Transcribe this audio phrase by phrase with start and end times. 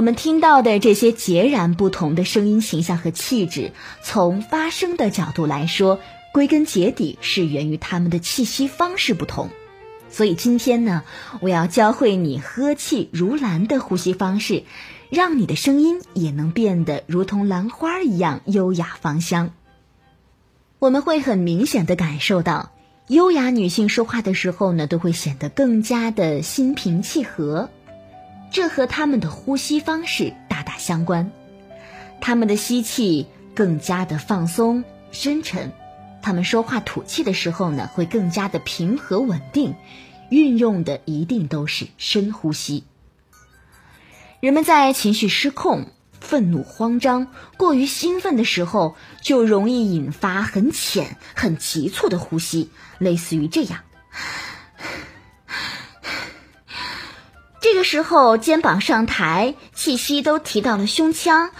[0.00, 3.72] 我们听到的这些截然不同的声音形象和气质，
[4.02, 6.00] 从发声的角度来说，
[6.32, 9.50] 归根结底是源于他们的气息方式不同。
[10.08, 11.02] 所以今天呢，
[11.42, 14.64] 我要教会你呵气如兰的呼吸方式，
[15.10, 19.50] 让你的声音也能变得如同兰花一样优雅芳香。
[20.78, 22.72] 我们会很明显的感受到，
[23.08, 27.68] 优雅女性说话的时候呢，都会显得更加的心平气和。
[28.50, 31.30] 这和他们的呼吸方式大大相关，
[32.20, 35.72] 他们的吸气更加的放松深沉，
[36.20, 39.76] 他们说话吐气的时候呢，会更加的平和稳定，
[40.30, 42.84] 运用的一定都是深呼吸。
[44.40, 45.86] 人们在情绪失控、
[46.18, 53.80] 愤怒、慌张、过于兴奋的时候，就容易引发很浅、很急促的呼吸，类似于这样。
[57.80, 61.50] 个时候，肩膀上抬，气息都提到了胸腔，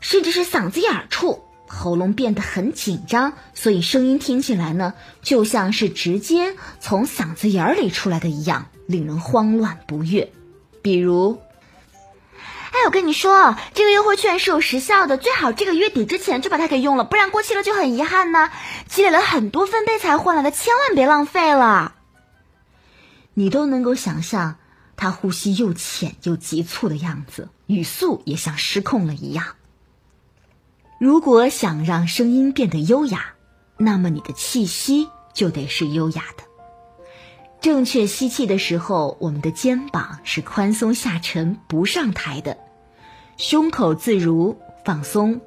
[0.00, 10.32] 甚至是嗓子眼儿处，喉咙变得很紧张，所以声音听起来呢，就像是直接从嗓子眼里出来的一样，令人慌乱不悦。
[10.80, 11.42] 比如，
[12.72, 18.48] 哎，我跟你说，这个优惠券是有时效的，最好这个月底之前就把它给用了，不然过期了就很遗憾呢。
[18.88, 21.96] 积累了很多分贝才换来的，千万别浪费了。
[23.34, 24.56] 你都能够想象。
[25.00, 29.56] 他呼吸又浅又急促的样子，语速也像失控了一样。
[30.98, 33.32] 如果想让声音变得优雅，
[33.78, 36.44] 那么你的气息就得是优雅的。
[37.62, 42.58] 正确吸气的时候，我们的肩膀是宽松下沉、不上抬的，
[43.38, 45.40] 胸口自如放松，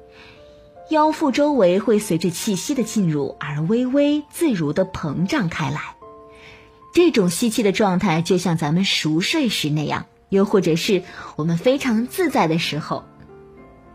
[0.90, 5.93] 腰腹周围会随着气息的进入而微微自如的膨胀开来。
[6.94, 11.02] 这种吸气的状态，就像咱们熟睡时那样，又或者是
[11.34, 13.04] 我们非常自在的时候。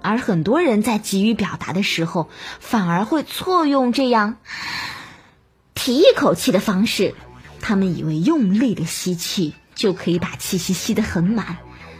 [0.02, 4.36] 而很多人在急于表达的时候，反而会错用这样
[5.73, 7.15] 提一口气的方式。
[7.61, 11.58] 他们以为用力的吸气就可以把气息吸得很满，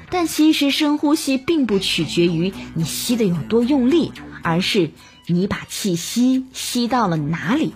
[0.10, 4.12] 但其实深呼吸并不取决于你吸的有多用力，
[4.44, 4.92] 而是
[5.28, 7.74] 你把气息吸到了哪里。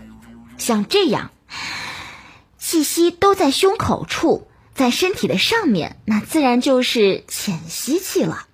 [0.57, 1.31] 像这样。
[2.73, 8.47] 气息都在胸口处，在身体的上面，那自然就是浅吸气了。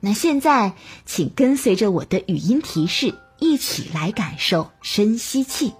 [0.00, 0.72] 那现在，
[1.04, 5.74] 请跟随着我的语音提示，一起来感受深吸气。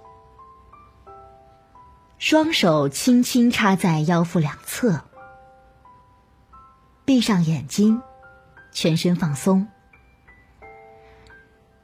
[2.19, 5.01] 双手轻轻插在腰腹两侧，
[7.05, 8.03] 闭上眼睛，
[8.71, 9.67] 全身放松，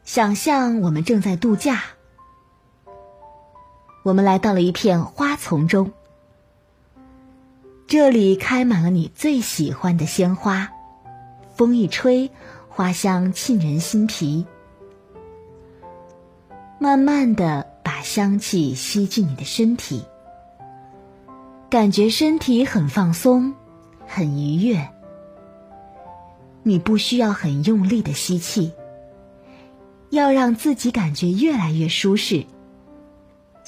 [0.04, 1.84] 想象我们正在度假。
[4.08, 5.92] 我们来到了一片花丛中，
[7.88, 10.72] 这里开满了你最喜欢的鲜花，
[11.58, 12.32] 风一吹，
[12.70, 14.46] 花香沁人心脾。
[16.80, 20.06] 慢慢的把香气吸进你的身体，
[21.70, 23.54] 感觉身体很放松，
[24.08, 24.88] 很愉悦。
[26.64, 28.72] 你不需要很用力的吸气，
[30.12, 32.46] 要让自己感觉越来越舒适。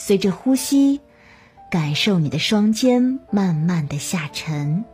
[0.02, 1.02] 随着呼吸，
[1.70, 4.86] 感受你的双肩慢慢的下沉，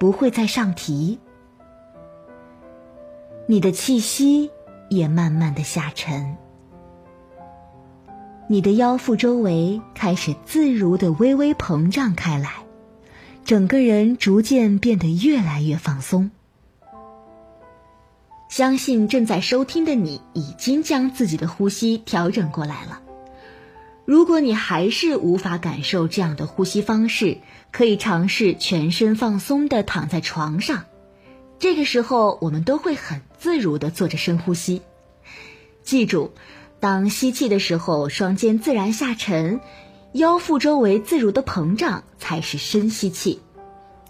[0.00, 1.18] 不会再上提。
[3.46, 4.50] 你的气息
[4.88, 6.38] 也慢慢的下沉，
[8.48, 12.50] 你的腰腹周围开始自如的微微膨胀开来，
[13.44, 16.30] 整个人逐渐变得越来越放松。
[18.48, 23.02] 相信正在收听的你已经将自己的呼吸调整过来了。
[24.06, 27.38] 如果你还是无法感受这样的呼吸方式，
[27.72, 30.84] 可以尝试全身放松的躺在床上。
[31.58, 34.82] 这个时候，我们都会很自如的做着深呼吸。
[35.82, 36.30] 记住，
[36.78, 39.60] 当吸气的时候，双肩自然下沉，
[40.12, 43.40] 腰腹周围自如的膨胀，才是深吸气。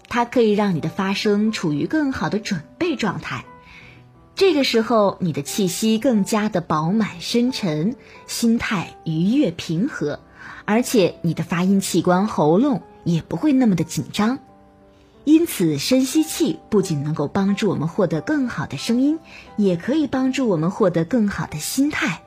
[0.07, 3.45] 它可以让你的发声处于更好的准备状态。
[4.37, 7.95] 这个时候，你的气息更加的饱满深沉，
[8.27, 10.19] 心态愉悦平和，
[10.63, 14.37] 而且你的发音器官喉咙也不会那么的紧张。
[15.23, 19.17] 因此，深吸气不仅能够帮助我们获得更好的声音，
[19.55, 22.21] 也可以帮助我们获得更好的心态。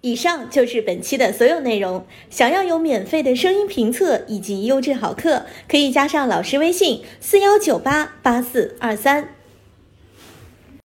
[0.00, 2.04] 以上就是本期的所有内容。
[2.30, 9.28] 想要有免费的声音评测以及优质好课，可以加上老师微信：四幺九八八四二三。